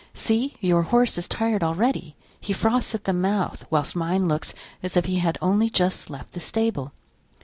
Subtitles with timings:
[0.15, 0.55] See!
[0.61, 5.05] your horse is tired already, he froths at the mouth, whilst mine looks as if
[5.05, 6.91] he had only just left the stable.